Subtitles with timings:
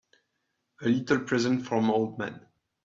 [0.81, 2.47] A little present from old man.